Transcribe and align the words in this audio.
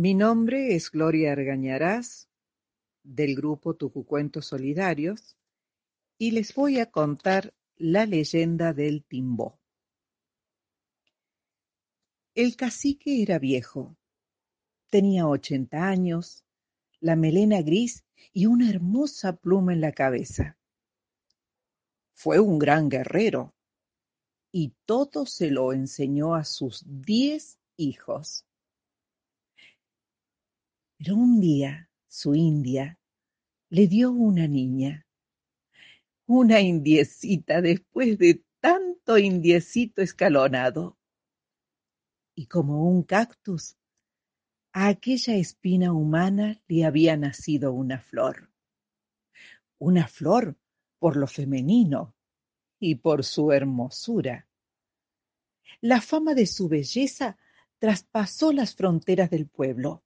Mi 0.00 0.14
nombre 0.14 0.76
es 0.76 0.92
Gloria 0.92 1.32
Argañarás, 1.32 2.28
del 3.02 3.34
grupo 3.34 3.74
Tucucuentos 3.74 4.46
Solidarios, 4.46 5.36
y 6.16 6.30
les 6.30 6.54
voy 6.54 6.78
a 6.78 6.88
contar 6.88 7.52
la 7.74 8.06
leyenda 8.06 8.72
del 8.72 9.02
Timbó. 9.02 9.58
El 12.36 12.54
cacique 12.54 13.22
era 13.22 13.40
viejo, 13.40 13.96
tenía 14.88 15.26
ochenta 15.26 15.88
años, 15.88 16.44
la 17.00 17.16
melena 17.16 17.60
gris 17.60 18.04
y 18.32 18.46
una 18.46 18.70
hermosa 18.70 19.34
pluma 19.34 19.72
en 19.72 19.80
la 19.80 19.90
cabeza. 19.90 20.56
Fue 22.12 22.38
un 22.38 22.60
gran 22.60 22.88
guerrero 22.88 23.52
y 24.52 24.74
todo 24.86 25.26
se 25.26 25.50
lo 25.50 25.72
enseñó 25.72 26.36
a 26.36 26.44
sus 26.44 26.84
diez 26.86 27.58
hijos. 27.76 28.44
Pero 30.98 31.14
un 31.14 31.40
día 31.40 31.88
su 32.08 32.34
india 32.34 32.98
le 33.70 33.86
dio 33.86 34.10
una 34.10 34.48
niña, 34.48 35.06
una 36.26 36.60
indiecita 36.60 37.62
después 37.62 38.18
de 38.18 38.42
tanto 38.58 39.16
indiecito 39.16 40.02
escalonado. 40.02 40.98
Y 42.34 42.46
como 42.46 42.88
un 42.88 43.04
cactus, 43.04 43.76
a 44.72 44.88
aquella 44.88 45.36
espina 45.36 45.92
humana 45.92 46.60
le 46.66 46.84
había 46.84 47.16
nacido 47.16 47.72
una 47.72 48.00
flor. 48.00 48.50
Una 49.78 50.08
flor 50.08 50.58
por 50.98 51.16
lo 51.16 51.28
femenino 51.28 52.16
y 52.80 52.96
por 52.96 53.24
su 53.24 53.52
hermosura. 53.52 54.48
La 55.80 56.00
fama 56.00 56.34
de 56.34 56.46
su 56.46 56.68
belleza 56.68 57.38
traspasó 57.78 58.52
las 58.52 58.74
fronteras 58.74 59.30
del 59.30 59.46
pueblo 59.46 60.02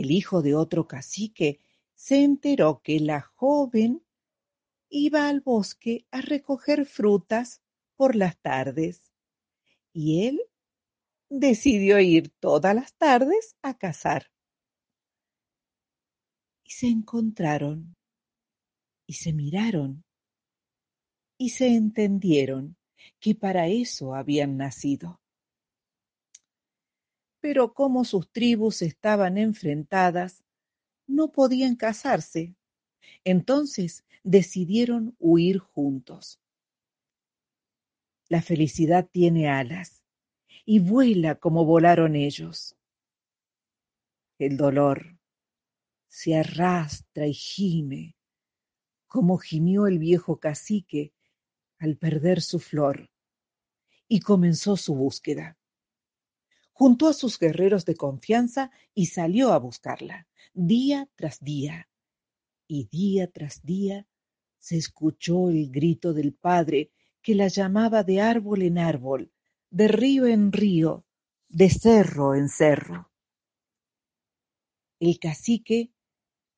el 0.00 0.10
hijo 0.10 0.42
de 0.42 0.54
otro 0.54 0.86
cacique 0.86 1.60
se 1.94 2.22
enteró 2.22 2.80
que 2.82 3.00
la 3.00 3.20
joven 3.20 4.04
iba 4.88 5.28
al 5.28 5.40
bosque 5.40 6.06
a 6.10 6.20
recoger 6.20 6.86
frutas 6.86 7.62
por 7.96 8.14
las 8.14 8.38
tardes 8.40 9.12
y 9.92 10.26
él 10.26 10.40
decidió 11.28 11.98
ir 11.98 12.30
todas 12.38 12.74
las 12.74 12.94
tardes 12.94 13.56
a 13.62 13.76
cazar. 13.76 14.30
Y 16.64 16.70
se 16.70 16.86
encontraron 16.86 17.96
y 19.06 19.14
se 19.14 19.32
miraron 19.32 20.04
y 21.38 21.50
se 21.50 21.74
entendieron 21.74 22.76
que 23.20 23.34
para 23.34 23.68
eso 23.68 24.14
habían 24.14 24.56
nacido 24.56 25.20
pero 27.40 27.72
como 27.72 28.04
sus 28.04 28.30
tribus 28.30 28.82
estaban 28.82 29.38
enfrentadas, 29.38 30.44
no 31.06 31.32
podían 31.32 31.76
casarse. 31.76 32.54
Entonces 33.24 34.04
decidieron 34.24 35.14
huir 35.18 35.58
juntos. 35.58 36.40
La 38.28 38.42
felicidad 38.42 39.08
tiene 39.10 39.48
alas 39.48 40.02
y 40.64 40.80
vuela 40.80 41.36
como 41.36 41.64
volaron 41.64 42.14
ellos. 42.16 42.76
El 44.38 44.56
dolor 44.56 45.18
se 46.08 46.36
arrastra 46.36 47.26
y 47.26 47.34
gime, 47.34 48.16
como 49.06 49.38
gimió 49.38 49.86
el 49.86 49.98
viejo 49.98 50.38
cacique 50.38 51.14
al 51.78 51.96
perder 51.96 52.42
su 52.42 52.58
flor, 52.58 53.10
y 54.08 54.20
comenzó 54.20 54.76
su 54.76 54.94
búsqueda 54.94 55.58
juntó 56.78 57.08
a 57.08 57.12
sus 57.12 57.40
guerreros 57.40 57.84
de 57.86 57.96
confianza 57.96 58.70
y 58.94 59.06
salió 59.06 59.52
a 59.52 59.58
buscarla, 59.58 60.28
día 60.54 61.08
tras 61.16 61.40
día. 61.40 61.88
Y 62.68 62.84
día 62.84 63.28
tras 63.28 63.64
día 63.64 64.06
se 64.60 64.76
escuchó 64.76 65.50
el 65.50 65.72
grito 65.72 66.14
del 66.14 66.34
padre 66.34 66.92
que 67.20 67.34
la 67.34 67.48
llamaba 67.48 68.04
de 68.04 68.20
árbol 68.20 68.62
en 68.62 68.78
árbol, 68.78 69.32
de 69.70 69.88
río 69.88 70.26
en 70.26 70.52
río, 70.52 71.04
de 71.48 71.68
cerro 71.68 72.36
en 72.36 72.48
cerro. 72.48 73.10
El 75.00 75.18
cacique 75.18 75.90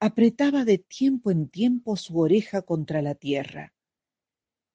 apretaba 0.01 0.67
de 0.67 0.77
tiempo 0.77 1.31
en 1.31 1.49
tiempo 1.49 1.97
su 1.97 2.19
oreja 2.19 2.61
contra 2.61 3.01
la 3.01 3.15
tierra, 3.15 3.73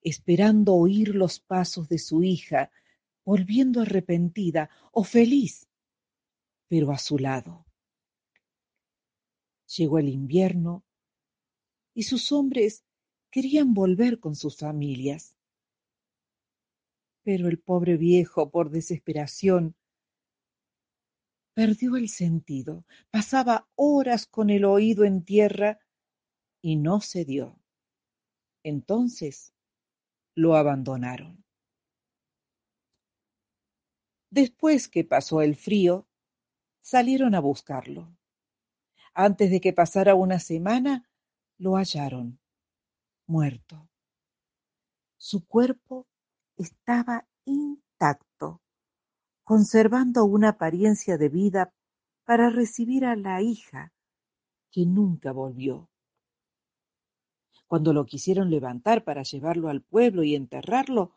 esperando 0.02 0.74
oír 0.74 1.14
los 1.14 1.38
pasos 1.38 1.88
de 1.88 1.98
su 1.98 2.24
hija 2.24 2.72
volviendo 3.26 3.80
arrepentida 3.80 4.70
o 4.92 5.02
feliz, 5.02 5.68
pero 6.68 6.92
a 6.92 6.98
su 6.98 7.18
lado. 7.18 7.66
Llegó 9.76 9.98
el 9.98 10.08
invierno 10.08 10.84
y 11.92 12.04
sus 12.04 12.30
hombres 12.30 12.84
querían 13.30 13.74
volver 13.74 14.20
con 14.20 14.36
sus 14.36 14.56
familias. 14.56 15.36
Pero 17.24 17.48
el 17.48 17.58
pobre 17.58 17.96
viejo, 17.96 18.48
por 18.50 18.70
desesperación, 18.70 19.74
perdió 21.52 21.96
el 21.96 22.08
sentido, 22.08 22.84
pasaba 23.10 23.68
horas 23.74 24.26
con 24.26 24.50
el 24.50 24.64
oído 24.64 25.04
en 25.04 25.24
tierra 25.24 25.80
y 26.62 26.76
no 26.76 27.00
se 27.00 27.24
dio. 27.24 27.58
Entonces 28.62 29.52
lo 30.36 30.54
abandonaron. 30.54 31.45
Después 34.36 34.86
que 34.88 35.02
pasó 35.02 35.40
el 35.40 35.56
frío, 35.56 36.06
salieron 36.82 37.34
a 37.34 37.40
buscarlo. 37.40 38.14
Antes 39.14 39.50
de 39.50 39.62
que 39.62 39.72
pasara 39.72 40.14
una 40.14 40.40
semana, 40.40 41.08
lo 41.56 41.76
hallaron, 41.76 42.38
muerto. 43.26 43.88
Su 45.16 45.46
cuerpo 45.46 46.06
estaba 46.58 47.26
intacto, 47.46 48.60
conservando 49.42 50.26
una 50.26 50.50
apariencia 50.50 51.16
de 51.16 51.30
vida 51.30 51.72
para 52.26 52.50
recibir 52.50 53.06
a 53.06 53.16
la 53.16 53.40
hija 53.40 53.94
que 54.70 54.84
nunca 54.84 55.32
volvió. 55.32 55.88
Cuando 57.66 57.94
lo 57.94 58.04
quisieron 58.04 58.50
levantar 58.50 59.02
para 59.02 59.22
llevarlo 59.22 59.70
al 59.70 59.80
pueblo 59.80 60.24
y 60.24 60.34
enterrarlo, 60.34 61.14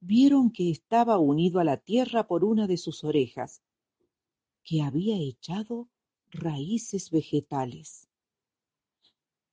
vieron 0.00 0.50
que 0.50 0.70
estaba 0.70 1.18
unido 1.18 1.60
a 1.60 1.64
la 1.64 1.76
tierra 1.76 2.26
por 2.26 2.44
una 2.44 2.66
de 2.66 2.76
sus 2.76 3.04
orejas, 3.04 3.62
que 4.62 4.82
había 4.82 5.16
echado 5.16 5.88
raíces 6.30 7.10
vegetales. 7.10 8.08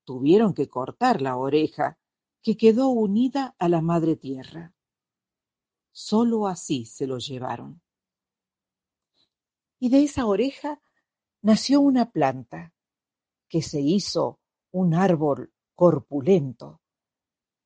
Tuvieron 0.04 0.54
que 0.54 0.68
cortar 0.68 1.22
la 1.22 1.38
oreja, 1.38 1.98
que 2.42 2.58
quedó 2.58 2.90
unida 2.90 3.56
a 3.58 3.70
la 3.70 3.82
madre 3.82 4.16
tierra. 4.16 4.74
Sólo 5.92 6.48
así 6.48 6.86
se 6.86 7.08
lo 7.08 7.18
llevaron. 7.18 7.82
Y 9.80 9.90
de 9.90 10.04
esa 10.04 10.26
oreja 10.26 10.82
nació 11.42 11.82
una 11.82 12.12
planta, 12.12 12.74
que 13.48 13.62
se 13.62 13.82
hizo 13.82 14.40
un 14.72 14.94
árbol 14.94 15.54
corpulento, 15.76 16.82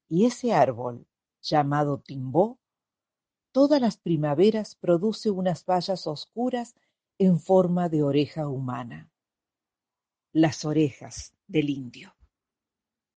y 0.07 0.25
ese 0.25 0.53
árbol, 0.53 1.07
llamado 1.41 2.00
timbó, 2.00 2.59
todas 3.52 3.82
las 3.82 3.98
primaveras 3.98 4.76
produce 4.76 5.32
unas 5.32 5.66
bayas 5.66 6.08
oscuras 6.08 6.76
en 7.18 7.40
forma 7.40 7.90
de 7.90 8.04
oreja 8.04 8.48
humana. 8.48 9.12
Las 10.32 10.66
orejas 10.66 11.34
del 11.48 11.70
indio. 11.70 12.16